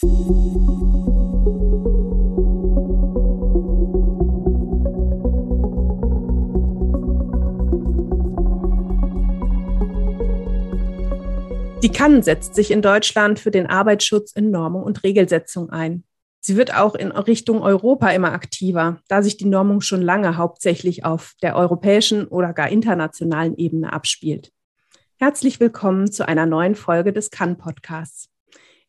[0.00, 0.06] Die
[11.92, 16.04] Cannes setzt sich in Deutschland für den Arbeitsschutz in Normung und Regelsetzung ein.
[16.38, 21.04] Sie wird auch in Richtung Europa immer aktiver, da sich die Normung schon lange hauptsächlich
[21.04, 24.52] auf der europäischen oder gar internationalen Ebene abspielt.
[25.16, 28.30] Herzlich willkommen zu einer neuen Folge des Cannes-Podcasts.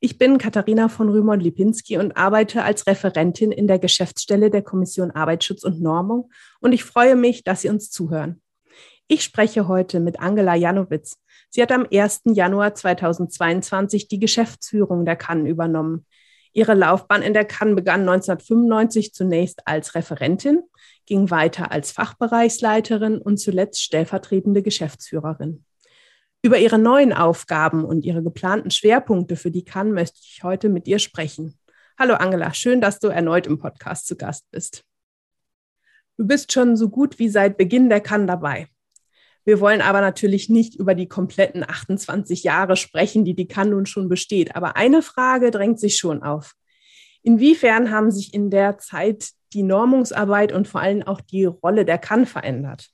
[0.02, 5.65] Ich bin Katharina von Rümon-Lipinski und arbeite als Referentin in der Geschäftsstelle der Kommission Arbeitsschutz
[5.65, 8.42] und Normung und ich freue mich, dass Sie uns zuhören.
[9.09, 11.18] Ich spreche heute mit Angela Janowitz.
[11.50, 12.21] Sie hat am 1.
[12.28, 16.06] Januar 2022 die Geschäftsführung der Cannes übernommen.
[16.54, 20.61] Ihre Laufbahn in der Cannes begann 1995 zunächst als Referentin,
[21.07, 25.65] ging weiter als Fachbereichsleiterin und zuletzt stellvertretende Geschäftsführerin.
[26.42, 30.88] Über ihre neuen Aufgaben und ihre geplanten Schwerpunkte für die Cannes möchte ich heute mit
[30.88, 31.60] ihr sprechen.
[31.98, 34.86] Hallo Angela, schön, dass du erneut im Podcast zu Gast bist.
[36.16, 38.68] Du bist schon so gut wie seit Beginn der Cannes dabei.
[39.44, 43.86] Wir wollen aber natürlich nicht über die kompletten 28 Jahre sprechen, die die Cannes nun
[43.86, 44.56] schon besteht.
[44.56, 46.53] Aber eine Frage drängt sich schon auf.
[47.22, 51.98] Inwiefern haben sich in der Zeit die Normungsarbeit und vor allem auch die Rolle der
[51.98, 52.92] Cannes verändert?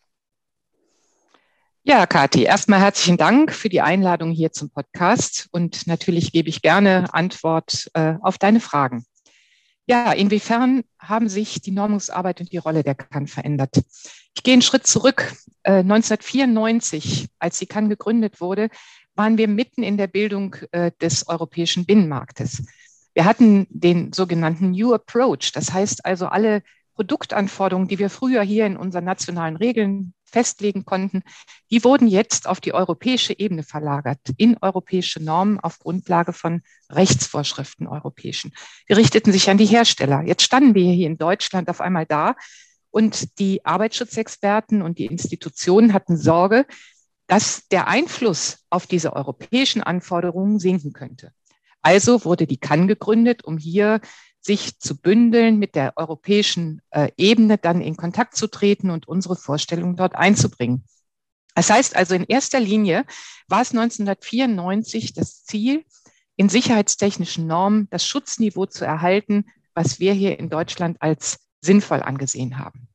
[1.87, 6.63] Ja, Kathi, erstmal herzlichen Dank für die Einladung hier zum Podcast und natürlich gebe ich
[6.63, 9.05] gerne Antwort äh, auf deine Fragen.
[9.85, 13.83] Ja, inwiefern haben sich die Normungsarbeit und die Rolle der Cannes verändert?
[14.33, 15.35] Ich gehe einen Schritt zurück.
[15.61, 18.69] Äh, 1994, als die Cannes gegründet wurde,
[19.13, 22.65] waren wir mitten in der Bildung äh, des europäischen Binnenmarktes.
[23.13, 25.51] Wir hatten den sogenannten New Approach.
[25.53, 26.63] Das heißt also, alle
[26.95, 31.23] Produktanforderungen, die wir früher hier in unseren nationalen Regeln festlegen konnten,
[31.71, 37.87] die wurden jetzt auf die europäische Ebene verlagert, in europäische Normen auf Grundlage von Rechtsvorschriften
[37.87, 38.51] europäischen.
[38.89, 40.23] Die richteten sich an die Hersteller.
[40.23, 42.35] Jetzt standen wir hier in Deutschland auf einmal da
[42.91, 46.65] und die Arbeitsschutzexperten und die Institutionen hatten Sorge,
[47.27, 51.31] dass der Einfluss auf diese europäischen Anforderungen sinken könnte.
[51.81, 54.01] Also wurde die CAN gegründet, um hier
[54.45, 59.35] sich zu bündeln, mit der europäischen äh, Ebene dann in Kontakt zu treten und unsere
[59.35, 60.85] Vorstellungen dort einzubringen.
[61.55, 63.05] Das heißt also, in erster Linie
[63.47, 65.83] war es 1994 das Ziel,
[66.35, 72.59] in sicherheitstechnischen Normen das Schutzniveau zu erhalten, was wir hier in Deutschland als sinnvoll angesehen
[72.59, 72.87] haben.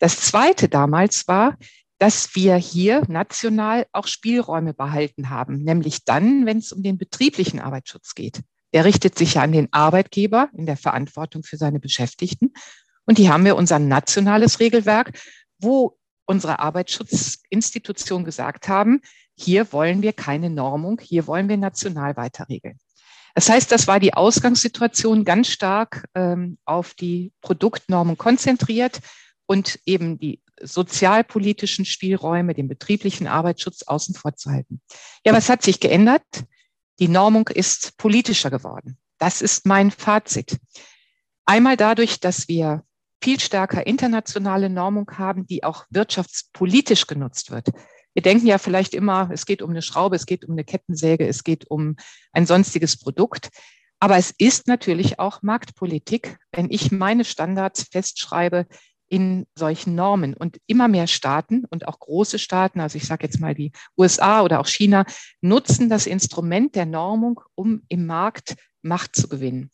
[0.00, 1.56] Das Zweite damals war,
[1.98, 7.60] dass wir hier national auch Spielräume behalten haben, nämlich dann, wenn es um den betrieblichen
[7.60, 8.42] Arbeitsschutz geht.
[8.74, 12.52] Der richtet sich ja an den Arbeitgeber in der Verantwortung für seine Beschäftigten.
[13.06, 15.18] Und hier haben wir unser nationales Regelwerk,
[15.58, 15.96] wo
[16.26, 19.00] unsere Arbeitsschutzinstitutionen gesagt haben,
[19.36, 22.78] hier wollen wir keine Normung, hier wollen wir national weiter regeln.
[23.34, 29.00] Das heißt, das war die Ausgangssituation ganz stark ähm, auf die Produktnormen konzentriert
[29.46, 34.80] und eben die sozialpolitischen Spielräume, den betrieblichen Arbeitsschutz außen vor zu halten.
[35.26, 36.22] Ja, was hat sich geändert?
[36.98, 38.98] Die Normung ist politischer geworden.
[39.18, 40.58] Das ist mein Fazit.
[41.44, 42.84] Einmal dadurch, dass wir
[43.22, 47.68] viel stärker internationale Normung haben, die auch wirtschaftspolitisch genutzt wird.
[48.12, 51.26] Wir denken ja vielleicht immer, es geht um eine Schraube, es geht um eine Kettensäge,
[51.26, 51.96] es geht um
[52.32, 53.48] ein sonstiges Produkt.
[53.98, 58.66] Aber es ist natürlich auch Marktpolitik, wenn ich meine Standards festschreibe,
[59.14, 60.34] in solchen Normen.
[60.34, 64.42] Und immer mehr Staaten und auch große Staaten, also ich sage jetzt mal die USA
[64.42, 65.04] oder auch China,
[65.40, 69.70] nutzen das Instrument der Normung, um im Markt Macht zu gewinnen.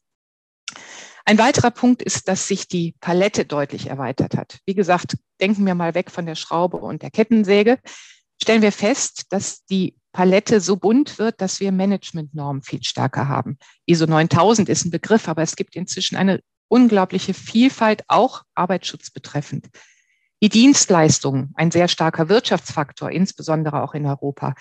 [1.24, 4.58] Ein weiterer Punkt ist, dass sich die Palette deutlich erweitert hat.
[4.66, 7.78] Wie gesagt, denken wir mal weg von der Schraube und der Kettensäge.
[8.42, 13.56] Stellen wir fest, dass die Palette so bunt wird, dass wir Managementnormen viel stärker haben.
[13.86, 19.68] ISO 9000 ist ein Begriff, aber es gibt inzwischen eine unglaubliche Vielfalt, auch Arbeitsschutz betreffend.
[20.42, 24.54] Die Dienstleistungen, ein sehr starker Wirtschaftsfaktor, insbesondere auch in Europa,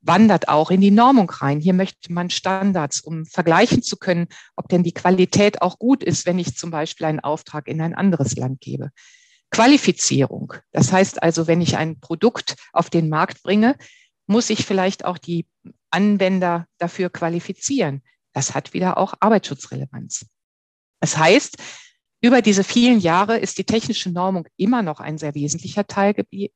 [0.00, 1.60] wandert auch in die Normung rein.
[1.60, 6.24] Hier möchte man Standards, um vergleichen zu können, ob denn die Qualität auch gut ist,
[6.24, 8.90] wenn ich zum Beispiel einen Auftrag in ein anderes Land gebe.
[9.50, 13.76] Qualifizierung, das heißt also, wenn ich ein Produkt auf den Markt bringe,
[14.26, 15.46] muss ich vielleicht auch die
[15.90, 18.02] Anwender dafür qualifizieren.
[18.32, 20.26] Das hat wieder auch Arbeitsschutzrelevanz.
[21.00, 21.56] Das heißt,
[22.22, 26.48] über diese vielen Jahre ist die technische Normung immer noch ein sehr wesentlicher Teil äh,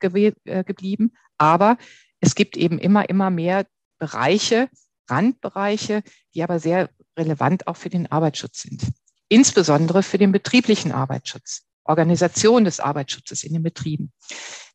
[0.64, 1.76] geblieben, aber
[2.20, 3.66] es gibt eben immer, immer mehr
[3.98, 4.68] Bereiche,
[5.08, 6.02] Randbereiche,
[6.34, 8.82] die aber sehr relevant auch für den Arbeitsschutz sind.
[9.28, 14.12] Insbesondere für den betrieblichen Arbeitsschutz, Organisation des Arbeitsschutzes in den Betrieben.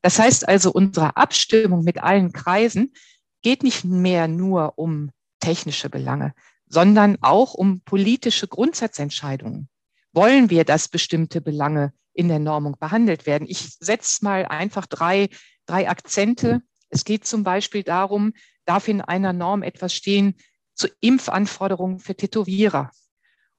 [0.02, 2.94] Das heißt also, unsere Abstimmung mit allen Kreisen
[3.42, 6.34] geht nicht mehr nur um technische Belange,
[6.68, 9.70] sondern auch um politische Grundsatzentscheidungen.
[10.14, 13.48] Wollen wir, dass bestimmte Belange in der Normung behandelt werden?
[13.50, 15.30] Ich setze mal einfach drei,
[15.66, 16.62] drei Akzente.
[16.90, 18.34] Es geht zum Beispiel darum,
[18.66, 20.36] darf in einer Norm etwas stehen
[20.74, 22.92] zu Impfanforderungen für Tätowierer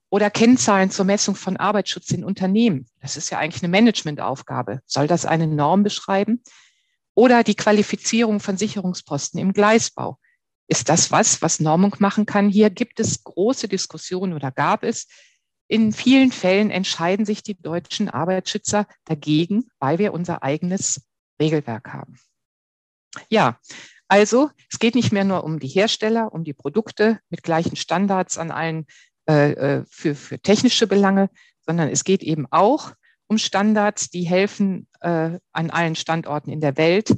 [0.08, 2.86] oder Kennzahlen zur Messung von Arbeitsschutz in Unternehmen.
[3.00, 4.80] Das ist ja eigentlich eine Managementaufgabe.
[4.86, 6.42] Soll das eine Norm beschreiben?
[7.14, 10.18] Oder die Qualifizierung von Sicherungsposten im Gleisbau.
[10.68, 12.48] Ist das was, was Normung machen kann?
[12.48, 15.06] Hier gibt es große Diskussionen oder gab es.
[15.68, 21.06] In vielen Fällen entscheiden sich die deutschen Arbeitsschützer dagegen, weil wir unser eigenes
[21.40, 22.18] Regelwerk haben.
[23.28, 23.58] Ja,
[24.08, 28.38] also es geht nicht mehr nur um die Hersteller, um die Produkte mit gleichen Standards
[28.38, 28.86] an allen
[29.28, 31.30] äh, äh für, für technische Belange,
[31.66, 32.92] sondern es geht eben auch
[33.28, 37.12] um Standards, die helfen, äh, an allen Standorten in der Welt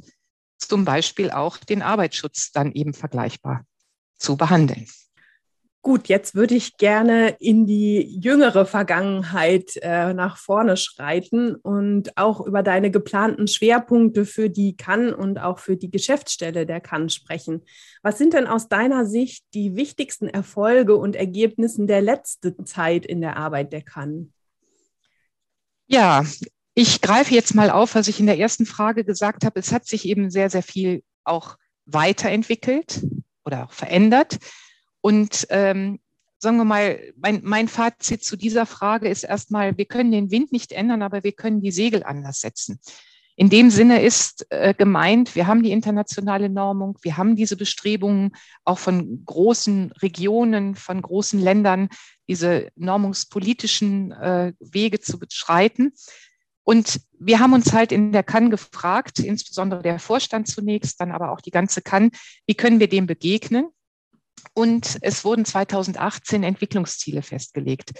[0.59, 3.65] zum Beispiel auch den Arbeitsschutz dann eben vergleichbar
[4.17, 4.87] zu behandeln.
[5.81, 12.45] Gut, jetzt würde ich gerne in die jüngere Vergangenheit äh, nach vorne schreiten und auch
[12.45, 17.63] über deine geplanten Schwerpunkte für die Kann und auch für die Geschäftsstelle der Kann sprechen.
[18.03, 23.21] Was sind denn aus deiner Sicht die wichtigsten Erfolge und Ergebnisse der letzten Zeit in
[23.21, 24.33] der Arbeit der Kann?
[25.87, 26.25] Ja,
[26.79, 29.59] ich greife jetzt mal auf, was ich in der ersten Frage gesagt habe.
[29.59, 33.05] Es hat sich eben sehr, sehr viel auch weiterentwickelt
[33.43, 34.37] oder auch verändert.
[35.01, 35.99] Und ähm,
[36.37, 40.53] sagen wir mal, mein, mein Fazit zu dieser Frage ist erstmal, wir können den Wind
[40.53, 42.79] nicht ändern, aber wir können die Segel anders setzen.
[43.35, 48.31] In dem Sinne ist äh, gemeint, wir haben die internationale Normung, wir haben diese Bestrebungen
[48.63, 51.89] auch von großen Regionen, von großen Ländern,
[52.29, 55.91] diese normungspolitischen äh, Wege zu beschreiten.
[56.69, 61.31] Und wir haben uns halt in der Kann gefragt, insbesondere der Vorstand zunächst, dann aber
[61.31, 62.11] auch die ganze Kann,
[62.45, 63.69] wie können wir dem begegnen?
[64.53, 67.93] Und es wurden 2018 Entwicklungsziele festgelegt,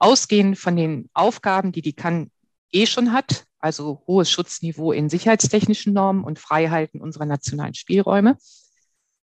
[0.00, 2.32] ausgehend von den Aufgaben, die die Kann
[2.72, 8.36] eh schon hat, also hohes Schutzniveau in sicherheitstechnischen Normen und Freihalten unserer nationalen Spielräume,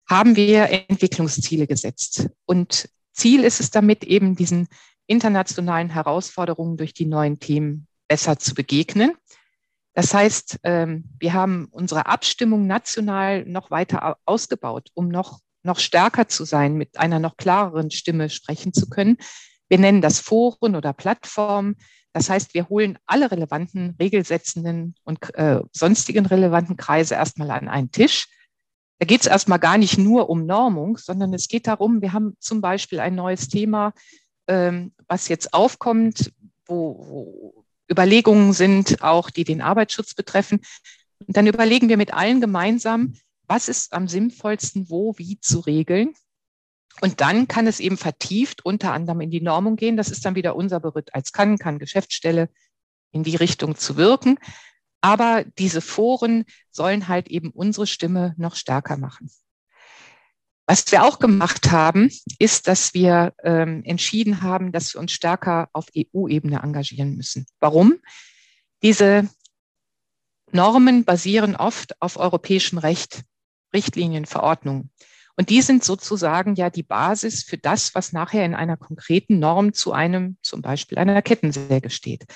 [0.09, 2.29] haben wir Entwicklungsziele gesetzt.
[2.45, 4.67] Und Ziel ist es damit eben, diesen
[5.07, 9.13] internationalen Herausforderungen durch die neuen Themen besser zu begegnen.
[9.95, 16.27] Das heißt, ähm, wir haben unsere Abstimmung national noch weiter ausgebaut, um noch, noch stärker
[16.27, 19.17] zu sein, mit einer noch klareren Stimme sprechen zu können.
[19.69, 21.77] Wir nennen das Foren oder Plattformen.
[22.13, 27.93] Das heißt, wir holen alle relevanten, regelsetzenden und äh, sonstigen relevanten Kreise erstmal an einen
[27.93, 28.27] Tisch.
[28.99, 32.37] Da geht es erstmal gar nicht nur um Normung, sondern es geht darum, wir haben
[32.41, 33.93] zum Beispiel ein neues Thema,
[34.49, 36.33] ähm, was jetzt aufkommt,
[36.67, 37.60] wo, wo
[37.91, 40.61] Überlegungen sind, auch die den Arbeitsschutz betreffen.
[41.27, 43.15] Und dann überlegen wir mit allen gemeinsam,
[43.47, 46.15] was ist am sinnvollsten, wo, wie zu regeln.
[47.01, 49.97] Und dann kann es eben vertieft unter anderem in die Normung gehen.
[49.97, 52.49] Das ist dann wieder unser Beritt als kann, kann Geschäftsstelle
[53.13, 54.39] in die Richtung zu wirken.
[55.01, 59.31] Aber diese Foren sollen halt eben unsere Stimme noch stärker machen.
[60.71, 65.69] Was wir auch gemacht haben, ist, dass wir ähm, entschieden haben, dass wir uns stärker
[65.73, 67.45] auf EU-Ebene engagieren müssen.
[67.59, 67.99] Warum?
[68.81, 69.29] Diese
[70.53, 73.25] Normen basieren oft auf europäischem Recht,
[73.75, 74.93] Richtlinien, Verordnungen.
[75.35, 79.73] Und die sind sozusagen ja die Basis für das, was nachher in einer konkreten Norm
[79.73, 82.27] zu einem, zum Beispiel einer Kettensäge steht.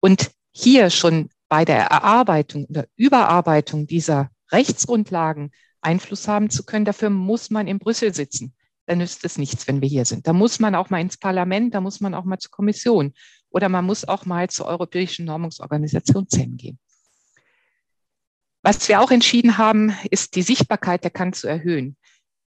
[0.00, 5.52] Und hier schon bei der Erarbeitung oder Überarbeitung dieser Rechtsgrundlagen
[5.84, 6.84] Einfluss haben zu können.
[6.84, 8.54] Dafür muss man in Brüssel sitzen.
[8.86, 10.26] Da nützt es nichts, wenn wir hier sind.
[10.26, 13.14] Da muss man auch mal ins Parlament, da muss man auch mal zur Kommission
[13.50, 16.78] oder man muss auch mal zur Europäischen Normungsorganisation ZEN gehen.
[18.62, 21.96] Was wir auch entschieden haben, ist die Sichtbarkeit der Kann zu erhöhen.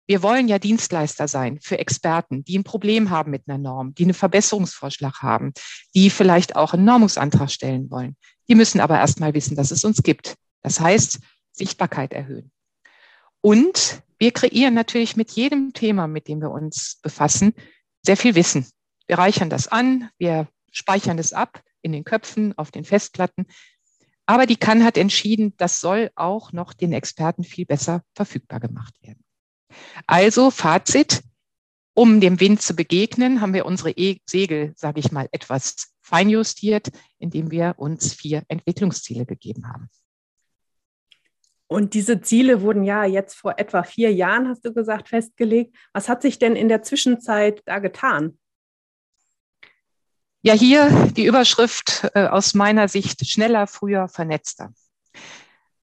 [0.06, 4.04] Wir wollen ja Dienstleister sein für Experten, die ein Problem haben mit einer Norm, die
[4.04, 5.52] einen Verbesserungsvorschlag haben,
[5.94, 8.16] die vielleicht auch einen Normungsantrag stellen wollen.
[8.48, 10.36] Die müssen aber erst mal wissen, dass es uns gibt.
[10.62, 11.18] Das heißt,
[11.52, 12.50] Sichtbarkeit erhöhen.
[13.40, 17.54] Und wir kreieren natürlich mit jedem Thema, mit dem wir uns befassen,
[18.02, 18.66] sehr viel Wissen.
[19.06, 23.46] Wir reichern das an, wir speichern es ab in den Köpfen, auf den Festplatten.
[24.26, 28.94] Aber die Kann hat entschieden, das soll auch noch den Experten viel besser verfügbar gemacht
[29.02, 29.24] werden.
[30.06, 31.22] Also Fazit,
[31.94, 36.90] um dem Wind zu begegnen, haben wir unsere e Segel, sage ich mal, etwas feinjustiert,
[37.18, 39.88] indem wir uns vier Entwicklungsziele gegeben haben.
[41.68, 45.76] Und diese Ziele wurden ja jetzt vor etwa vier Jahren, hast du gesagt, festgelegt.
[45.92, 48.38] Was hat sich denn in der Zwischenzeit da getan?
[50.42, 54.72] Ja, hier die Überschrift äh, aus meiner Sicht schneller, früher, vernetzter.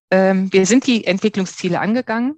[0.09, 2.35] Ähm, wir sind die Entwicklungsziele angegangen.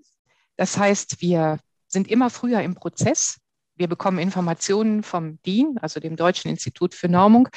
[0.56, 3.38] Das heißt, wir sind immer früher im Prozess.
[3.78, 7.50] wir bekommen Informationen vom DIN, also dem Deutschen Institut für Normung,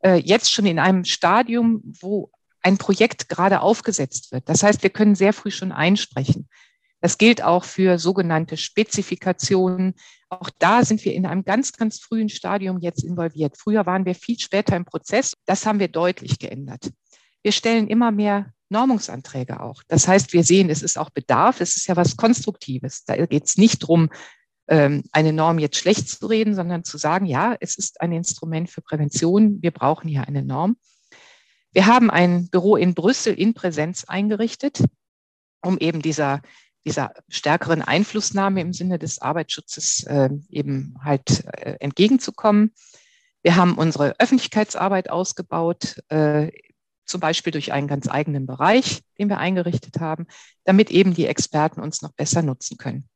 [0.00, 2.30] äh, jetzt schon in einem Stadium, wo
[2.62, 4.48] ein Projekt gerade aufgesetzt wird.
[4.48, 6.48] Das heißt, wir können sehr früh schon einsprechen.
[7.00, 9.94] Das gilt auch für sogenannte Spezifikationen.
[10.28, 13.56] Auch da sind wir in einem ganz, ganz frühen Stadium jetzt involviert.
[13.56, 15.32] Früher waren wir viel später im Prozess.
[15.46, 16.90] Das haben wir deutlich geändert.
[17.42, 19.82] Wir stellen immer mehr Normungsanträge auch.
[19.88, 21.60] Das heißt, wir sehen, es ist auch Bedarf.
[21.60, 23.04] Es ist ja was Konstruktives.
[23.04, 24.10] Da geht es nicht darum,
[24.68, 28.70] ähm, eine Norm jetzt schlecht zu reden, sondern zu sagen, ja, es ist ein Instrument
[28.70, 29.60] für Prävention.
[29.62, 30.76] Wir brauchen hier eine Norm.
[31.72, 34.82] Wir haben ein Büro in Brüssel in Präsenz eingerichtet,
[35.62, 36.42] um eben dieser
[36.84, 42.72] dieser stärkeren Einflussnahme im Sinne des Arbeitsschutzes äh, eben halt äh, entgegenzukommen.
[43.42, 46.50] Wir haben unsere Öffentlichkeitsarbeit ausgebaut, äh,
[47.04, 50.26] zum Beispiel durch einen ganz eigenen Bereich, den wir eingerichtet haben,
[50.64, 53.08] damit eben die Experten uns noch besser nutzen können.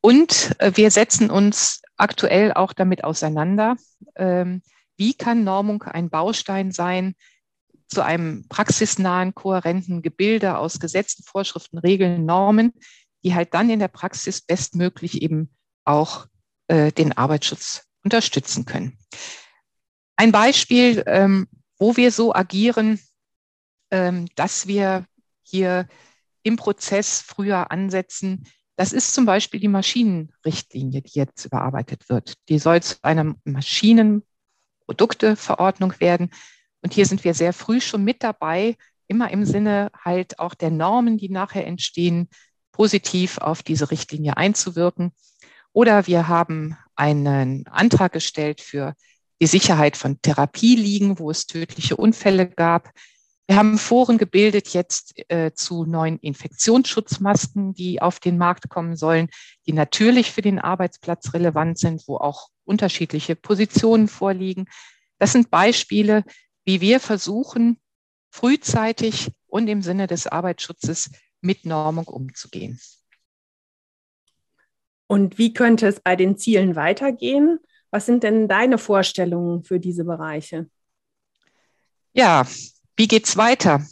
[0.00, 3.76] Und äh, wir setzen uns aktuell auch damit auseinander,
[4.16, 4.62] ähm,
[5.00, 7.14] wie kann Normung ein Baustein sein
[7.88, 12.74] zu einem praxisnahen, kohärenten Gebilde aus Gesetzen, Vorschriften, Regeln, Normen,
[13.24, 15.50] die halt dann in der Praxis bestmöglich eben
[15.86, 16.26] auch
[16.68, 18.98] äh, den Arbeitsschutz unterstützen können.
[20.16, 23.00] Ein Beispiel, ähm, wo wir so agieren,
[23.90, 25.06] ähm, dass wir
[25.42, 25.88] hier
[26.42, 32.34] im Prozess früher ansetzen, das ist zum Beispiel die Maschinenrichtlinie, die jetzt überarbeitet wird.
[32.50, 33.34] Die soll zu einer
[34.90, 36.30] Maschinenprodukteverordnung werden.
[36.82, 40.70] Und hier sind wir sehr früh schon mit dabei, immer im Sinne halt auch der
[40.70, 42.28] Normen, die nachher entstehen,
[42.72, 45.12] positiv auf diese Richtlinie einzuwirken.
[45.72, 48.94] Oder wir haben einen Antrag gestellt für
[49.40, 52.90] die Sicherheit von Therapieliegen, wo es tödliche Unfälle gab.
[53.50, 59.28] Wir haben Foren gebildet jetzt äh, zu neuen Infektionsschutzmasken, die auf den Markt kommen sollen,
[59.66, 64.66] die natürlich für den Arbeitsplatz relevant sind, wo auch unterschiedliche Positionen vorliegen.
[65.18, 66.22] Das sind Beispiele,
[66.64, 67.80] wie wir versuchen,
[68.30, 72.78] frühzeitig und im Sinne des Arbeitsschutzes mit Normung umzugehen.
[75.08, 77.58] Und wie könnte es bei den Zielen weitergehen?
[77.90, 80.70] Was sind denn deine Vorstellungen für diese Bereiche?
[82.12, 82.46] Ja,
[83.00, 83.82] wie geht es weiter?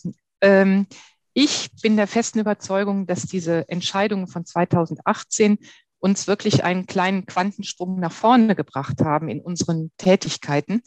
[0.43, 0.87] Ähm,
[1.33, 5.57] ich bin der festen Überzeugung, dass diese Entscheidungen von 2018
[5.99, 10.83] uns wirklich einen kleinen Quantensprung nach vorne gebracht haben in unseren Tätigkeiten.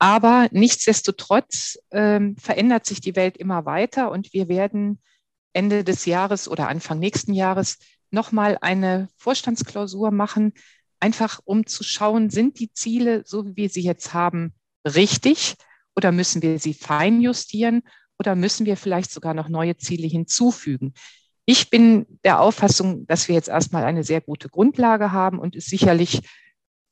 [0.00, 5.00] Aber nichtsdestotrotz ähm, verändert sich die Welt immer weiter und wir werden
[5.52, 7.78] Ende des Jahres oder Anfang nächsten Jahres
[8.10, 10.52] nochmal eine Vorstandsklausur machen,
[10.98, 14.52] einfach um zu schauen, sind die Ziele, so wie wir sie jetzt haben,
[14.84, 15.54] richtig
[15.96, 17.82] oder müssen wir sie feinjustieren?
[18.18, 20.94] Oder müssen wir vielleicht sogar noch neue Ziele hinzufügen?
[21.44, 25.66] Ich bin der Auffassung, dass wir jetzt erstmal eine sehr gute Grundlage haben und es
[25.66, 26.22] sicherlich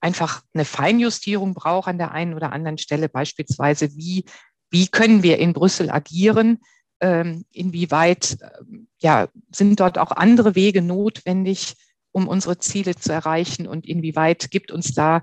[0.01, 4.25] einfach eine Feinjustierung braucht an der einen oder anderen Stelle, beispielsweise wie,
[4.71, 6.59] wie können wir in Brüssel agieren,
[7.01, 11.75] ähm, inwieweit ähm, ja, sind dort auch andere Wege notwendig,
[12.13, 13.67] um unsere Ziele zu erreichen?
[13.67, 15.23] Und inwieweit gibt uns da,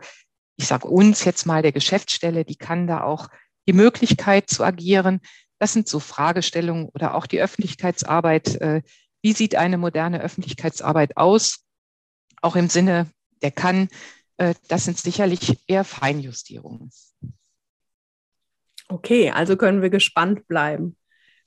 [0.57, 3.29] ich sage uns jetzt mal der Geschäftsstelle, die kann da auch
[3.67, 5.21] die Möglichkeit zu agieren.
[5.59, 8.55] Das sind so Fragestellungen oder auch die Öffentlichkeitsarbeit.
[8.61, 8.81] Äh,
[9.21, 11.63] wie sieht eine moderne Öffentlichkeitsarbeit aus?
[12.41, 13.07] Auch im Sinne
[13.41, 13.87] der kann,
[14.37, 16.91] äh, das sind sicherlich eher Feinjustierungen.
[18.87, 20.97] Okay, also können wir gespannt bleiben.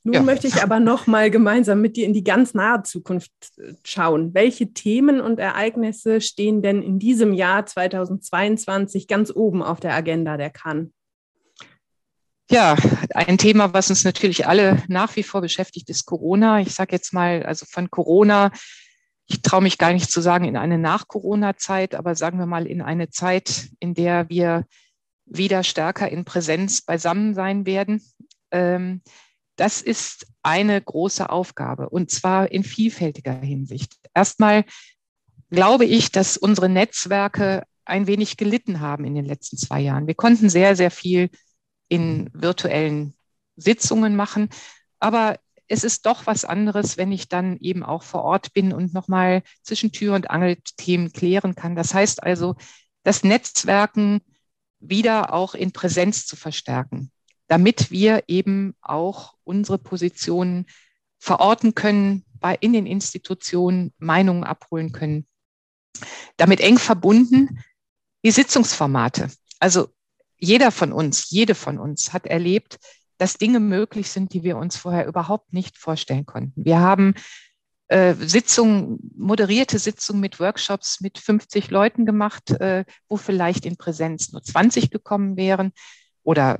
[0.06, 0.22] Nun ja.
[0.22, 4.34] möchte ich aber noch mal gemeinsam mit dir in die ganz nahe Zukunft äh, schauen.
[4.34, 10.36] Welche Themen und Ereignisse stehen denn in diesem Jahr 2022 ganz oben auf der Agenda
[10.36, 10.90] der Cannes?
[12.50, 12.76] Ja,
[13.14, 16.60] ein Thema, was uns natürlich alle nach wie vor beschäftigt, ist Corona.
[16.60, 18.50] Ich sage jetzt mal, also von Corona
[19.26, 22.82] ich traue mich gar nicht zu sagen, in eine Nach-Corona-Zeit, aber sagen wir mal in
[22.82, 24.66] eine Zeit, in der wir
[25.24, 28.02] wieder stärker in Präsenz beisammen sein werden.
[28.50, 29.00] Ähm,
[29.56, 33.94] das ist eine große Aufgabe und zwar in vielfältiger Hinsicht.
[34.12, 34.64] Erstmal
[35.50, 40.06] glaube ich, dass unsere Netzwerke ein wenig gelitten haben in den letzten zwei Jahren.
[40.06, 41.30] Wir konnten sehr, sehr viel
[41.88, 43.14] in virtuellen
[43.56, 44.48] Sitzungen machen,
[44.98, 48.92] aber es ist doch was anderes, wenn ich dann eben auch vor Ort bin und
[48.92, 51.74] nochmal zwischen Tür und Angel Themen klären kann.
[51.74, 52.56] Das heißt also,
[53.02, 54.20] das Netzwerken
[54.78, 57.10] wieder auch in Präsenz zu verstärken,
[57.48, 60.66] damit wir eben auch unsere Positionen
[61.18, 65.26] verorten können, bei, in den Institutionen Meinungen abholen können.
[66.36, 67.60] Damit eng verbunden
[68.22, 69.30] die Sitzungsformate.
[69.60, 69.88] Also
[70.44, 72.78] jeder von uns, jede von uns hat erlebt,
[73.18, 76.64] dass Dinge möglich sind, die wir uns vorher überhaupt nicht vorstellen konnten.
[76.64, 77.14] Wir haben
[77.88, 84.32] äh, Sitzungen, moderierte Sitzungen mit Workshops mit 50 Leuten gemacht, äh, wo vielleicht in Präsenz
[84.32, 85.72] nur 20 gekommen wären
[86.22, 86.58] oder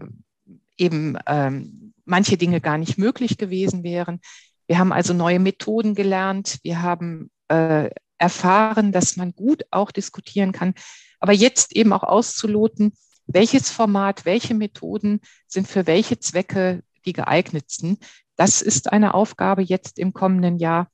[0.77, 4.21] eben ähm, manche Dinge gar nicht möglich gewesen wären.
[4.67, 6.59] Wir haben also neue Methoden gelernt.
[6.63, 10.75] Wir haben äh, erfahren, dass man gut auch diskutieren kann.
[11.21, 12.93] Aber jetzt eben auch auszuloten,
[13.27, 17.99] welches Format, welche Methoden sind für welche Zwecke die geeignetsten.
[18.37, 20.89] Das ist eine Aufgabe jetzt im kommenden Jahr.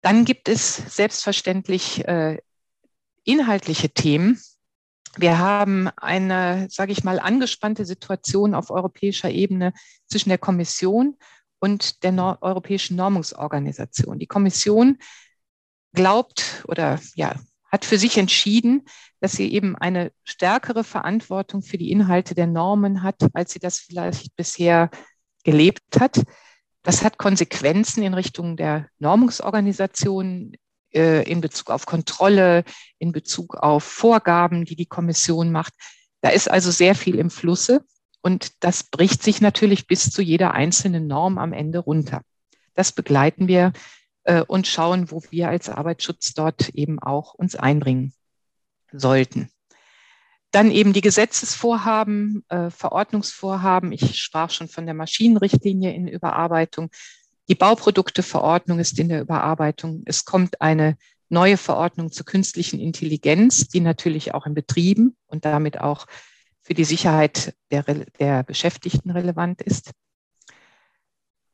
[0.00, 2.38] Dann gibt es selbstverständlich äh,
[3.24, 4.40] inhaltliche Themen.
[5.16, 9.72] Wir haben eine, sage ich mal, angespannte Situation auf europäischer Ebene
[10.08, 11.16] zwischen der Kommission
[11.60, 14.18] und der Nor Europäischen Normungsorganisation.
[14.18, 14.98] Die Kommission
[15.94, 17.36] glaubt oder ja,
[17.74, 18.84] hat für sich entschieden,
[19.18, 23.80] dass sie eben eine stärkere Verantwortung für die Inhalte der Normen hat, als sie das
[23.80, 24.90] vielleicht bisher
[25.42, 26.22] gelebt hat.
[26.84, 30.52] Das hat Konsequenzen in Richtung der Normungsorganisation
[30.94, 32.62] äh, in Bezug auf Kontrolle,
[32.98, 35.72] in Bezug auf Vorgaben, die die Kommission macht.
[36.20, 37.80] Da ist also sehr viel im Flusse
[38.22, 42.22] und das bricht sich natürlich bis zu jeder einzelnen Norm am Ende runter.
[42.74, 43.72] Das begleiten wir
[44.46, 48.12] und schauen, wo wir als Arbeitsschutz dort eben auch uns einbringen
[48.92, 49.50] sollten.
[50.50, 53.90] Dann eben die Gesetzesvorhaben, äh, Verordnungsvorhaben.
[53.90, 56.90] Ich sprach schon von der Maschinenrichtlinie in Überarbeitung.
[57.48, 60.02] Die Bauprodukteverordnung ist in der Überarbeitung.
[60.06, 60.96] Es kommt eine
[61.28, 66.06] neue Verordnung zur künstlichen Intelligenz, die natürlich auch in Betrieben und damit auch
[66.62, 67.82] für die Sicherheit der,
[68.18, 69.90] der Beschäftigten relevant ist.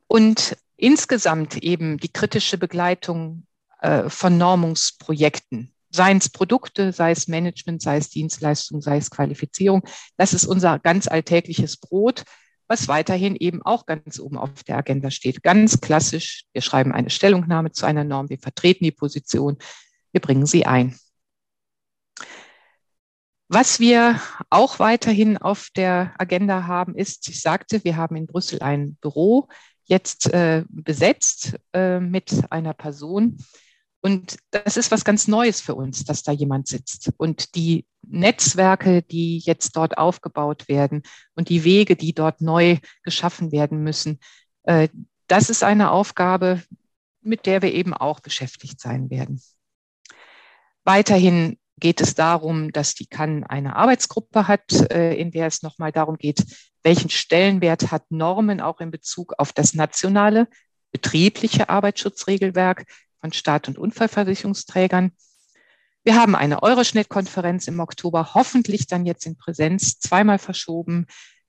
[0.07, 3.47] Und insgesamt eben die kritische Begleitung
[3.81, 9.83] äh, von Normungsprojekten seien es Produkte, sei es Management, sei es Dienstleistung, sei es Qualifizierung.
[10.17, 12.23] Das ist unser ganz alltägliches Brot,
[12.69, 15.43] was weiterhin eben auch ganz oben auf der Agenda steht.
[15.43, 19.59] Ganz klassisch, wir schreiben eine Stellungnahme zu einer Norm, wir vertreten die Position,
[20.13, 20.97] wir bringen sie ein.
[23.49, 28.63] Was wir auch weiterhin auf der Agenda haben, ist, ich sagte, wir haben in Brüssel
[28.63, 29.49] ein Büro
[29.91, 33.37] jetzt äh, besetzt äh, mit einer Person,
[34.03, 37.13] und das ist was ganz Neues für uns, dass da jemand sitzt.
[37.19, 41.03] Und die Netzwerke, die jetzt dort aufgebaut werden
[41.35, 44.19] und die Wege, die dort neu geschaffen werden müssen,
[44.63, 44.89] äh,
[45.26, 46.63] das ist eine Aufgabe,
[47.21, 49.41] mit der wir eben auch beschäftigt sein werden.
[50.85, 55.93] Weiterhin geht es darum, dass die Kann eine Arbeitsgruppe hat, äh, in der es nochmal
[55.93, 56.45] darum geht,
[56.82, 60.49] welchen Stellenwert hat Normen auch in Bezug auf das nationale
[60.93, 62.86] betriebliche Arbeitsschutzregelwerk,
[63.21, 65.12] von Staat- und Unfallversicherungsträgern.
[66.02, 71.06] Wir haben eine Euroschnitt-Konferenz im Oktober, hoffentlich dann jetzt in Präsenz, zweimal verschoben.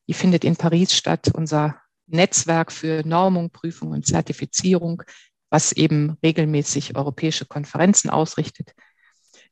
[0.07, 5.03] Die findet in Paris statt, unser Netzwerk für Normung, Prüfung und Zertifizierung,
[5.49, 8.73] was eben regelmäßig europäische Konferenzen ausrichtet.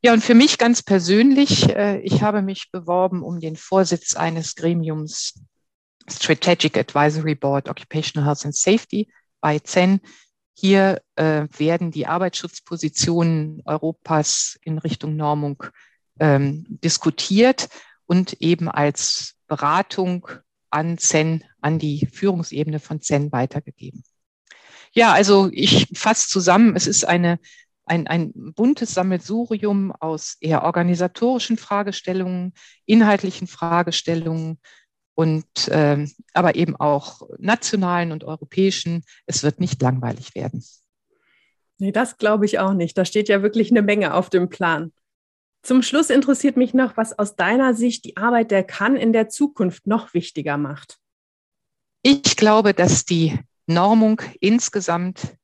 [0.02, 4.56] Ja, und für mich ganz persönlich, äh, ich habe mich beworben um den Vorsitz eines
[4.56, 5.42] Gremiums
[6.10, 9.10] Strategic Advisory Board Occupational Health and Safety
[9.42, 10.02] bei CEN.
[10.54, 15.64] Hier äh, werden die Arbeitsschutzpositionen Europas in Richtung Normung
[16.20, 17.70] ähm, diskutiert
[18.06, 20.28] und eben als Beratung
[20.70, 24.04] an CEN, an die Führungsebene von CEN weitergegeben.
[24.92, 27.40] Ja, also ich fasse zusammen, es ist eine,
[27.86, 32.54] ein, ein buntes Sammelsurium aus eher organisatorischen Fragestellungen,
[32.86, 34.60] inhaltlichen Fragestellungen,
[35.20, 39.04] und äh, aber eben auch nationalen und europäischen.
[39.26, 40.64] Es wird nicht langweilig werden.
[41.78, 42.98] Nee, das glaube ich auch nicht.
[42.98, 44.94] Da steht ja wirklich eine Menge auf dem Plan.
[45.62, 49.28] Zum Schluss interessiert mich noch, was aus deiner Sicht die Arbeit der Kann in der
[49.28, 51.00] Zukunft noch wichtiger macht.
[52.02, 55.36] Ich glaube, dass die Normung insgesamt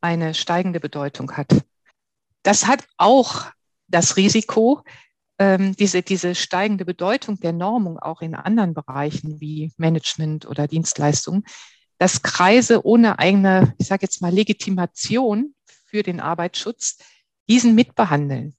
[0.00, 1.64] eine steigende Bedeutung hat.
[2.42, 3.52] Das hat auch
[3.86, 4.82] das Risiko,
[5.42, 11.42] ähm, diese, diese steigende Bedeutung der Normung auch in anderen Bereichen wie Management oder Dienstleistungen,
[11.98, 15.54] dass Kreise ohne eigene, ich sage jetzt mal, Legitimation
[15.86, 16.98] für den Arbeitsschutz
[17.48, 18.54] diesen mitbehandeln.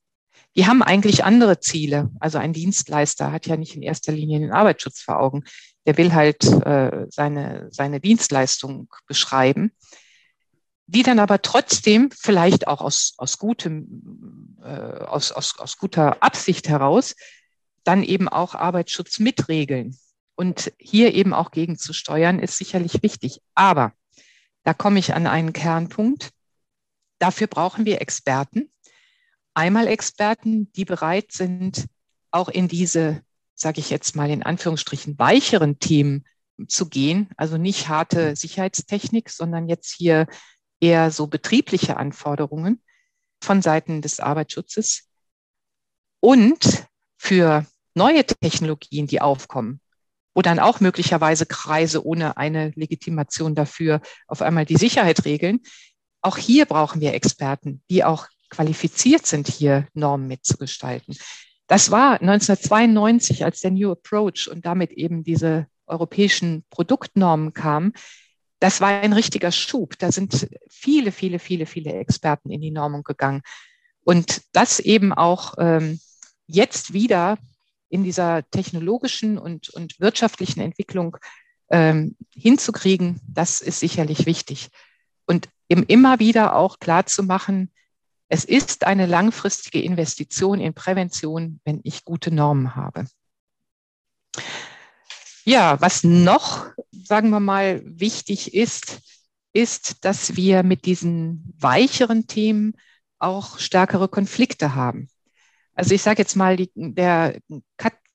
[0.58, 2.12] Die haben eigentlich andere Ziele.
[2.20, 5.44] Also ein Dienstleister hat ja nicht in erster Linie den Arbeitsschutz vor Augen.
[5.86, 9.72] Der will halt äh, seine, seine Dienstleistung beschreiben
[10.88, 16.68] die dann aber trotzdem vielleicht auch aus, aus, gutem, äh, aus, aus, aus guter Absicht
[16.68, 17.16] heraus
[17.84, 19.98] dann eben auch Arbeitsschutz mitregeln.
[20.36, 23.42] Und hier eben auch gegenzusteuern, ist sicherlich wichtig.
[23.54, 23.94] Aber
[24.64, 26.32] da komme ich an einen Kernpunkt.
[27.20, 28.72] Dafür brauchen wir Experten.
[29.54, 31.86] Einmal Experten, die bereit sind,
[32.32, 33.22] auch in diese,
[33.54, 36.26] sage ich jetzt mal in Anführungsstrichen, weicheren Themen
[36.68, 37.30] zu gehen.
[37.38, 40.28] Also nicht harte Sicherheitstechnik, sondern jetzt hier
[40.84, 42.82] eher so betriebliche Anforderungen
[43.42, 45.08] von Seiten des Arbeitsschutzes
[46.20, 46.86] und
[47.18, 47.66] für
[47.96, 49.80] neue Technologien, die aufkommen,
[50.36, 55.62] wo dann auch möglicherweise Kreise ohne eine Legitimation dafür auf einmal die Sicherheit regeln.
[56.22, 61.18] Auch hier brauchen wir Experten, die auch qualifiziert sind, hier Normen mitzugestalten.
[61.68, 67.94] Das war 1992, als der New Approach und damit eben diese europäischen Produktnormen kamen.
[68.64, 70.00] Das war ein richtiger Schub.
[70.00, 73.42] Da sind viele, viele, viele, viele Experten in die Normung gegangen.
[74.06, 76.00] Und das eben auch ähm,
[76.48, 77.38] jetzt wieder
[77.90, 81.18] in dieser technologischen und, und wirtschaftlichen Entwicklung
[81.72, 84.70] ähm, hinzukriegen, das ist sicherlich wichtig.
[85.26, 87.70] Und eben immer wieder auch klar zu machen,
[88.30, 93.08] es ist eine langfristige Investition in Prävention, wenn ich gute Normen habe.
[95.46, 99.02] Ja, was noch, sagen wir mal, wichtig ist,
[99.52, 102.76] ist, dass wir mit diesen weicheren Themen
[103.20, 105.10] auch stärkere Konflikte haben.
[105.74, 107.40] Also ich sage jetzt mal, die, der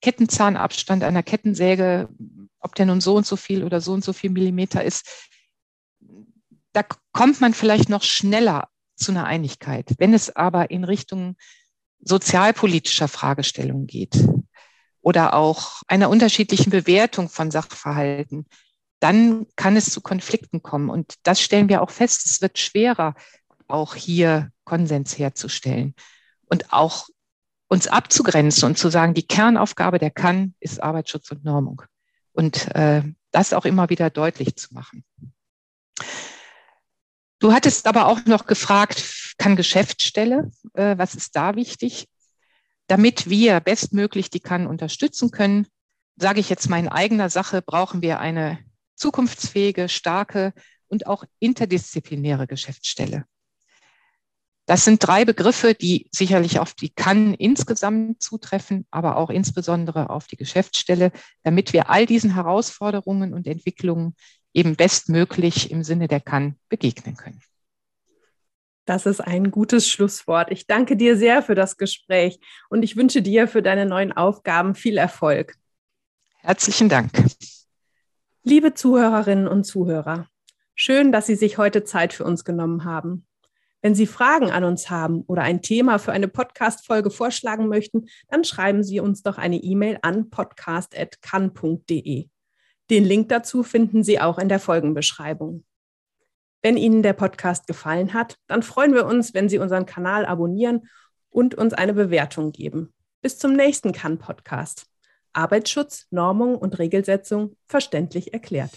[0.00, 2.08] Kettenzahnabstand einer Kettensäge,
[2.60, 5.28] ob der nun so und so viel oder so und so viel Millimeter ist,
[6.72, 9.94] da kommt man vielleicht noch schneller zu einer Einigkeit.
[9.98, 11.36] Wenn es aber in Richtung
[12.00, 14.16] sozialpolitischer Fragestellungen geht
[15.08, 18.44] oder auch einer unterschiedlichen Bewertung von Sachverhalten,
[19.00, 20.90] dann kann es zu Konflikten kommen.
[20.90, 22.26] Und das stellen wir auch fest.
[22.26, 23.14] Es wird schwerer,
[23.68, 25.94] auch hier Konsens herzustellen
[26.50, 27.08] und auch
[27.68, 31.80] uns abzugrenzen und zu sagen, die Kernaufgabe der kann ist Arbeitsschutz und Normung.
[32.32, 35.06] Und äh, das auch immer wieder deutlich zu machen.
[37.38, 42.08] Du hattest aber auch noch gefragt, kann Geschäftsstelle, äh, was ist da wichtig?
[42.88, 45.66] Damit wir bestmöglich die kann unterstützen können,
[46.16, 48.58] sage ich jetzt mal in eigener Sache, brauchen wir eine
[48.96, 50.52] zukunftsfähige, starke
[50.88, 53.24] und auch interdisziplinäre Geschäftsstelle.
[54.66, 60.26] Das sind drei Begriffe, die sicherlich auf die kann insgesamt zutreffen, aber auch insbesondere auf
[60.26, 61.10] die Geschäftsstelle,
[61.42, 64.14] damit wir all diesen Herausforderungen und Entwicklungen
[64.52, 67.40] eben bestmöglich im Sinne der kann begegnen können.
[68.88, 70.50] Das ist ein gutes Schlusswort.
[70.50, 74.74] Ich danke dir sehr für das Gespräch und ich wünsche dir für deine neuen Aufgaben
[74.74, 75.56] viel Erfolg.
[76.38, 77.10] Herzlichen Dank.
[78.44, 80.26] Liebe Zuhörerinnen und Zuhörer,
[80.74, 83.26] schön, dass Sie sich heute Zeit für uns genommen haben.
[83.82, 88.42] Wenn Sie Fragen an uns haben oder ein Thema für eine Podcast-Folge vorschlagen möchten, dann
[88.42, 92.28] schreiben Sie uns doch eine E-Mail an podcast.kann.de.
[92.88, 95.66] Den Link dazu finden Sie auch in der Folgenbeschreibung.
[96.60, 100.88] Wenn Ihnen der Podcast gefallen hat, dann freuen wir uns, wenn Sie unseren Kanal abonnieren
[101.30, 102.92] und uns eine Bewertung geben.
[103.22, 104.86] Bis zum nächsten Kann-Podcast.
[105.32, 108.72] Arbeitsschutz, Normung und Regelsetzung verständlich erklärt.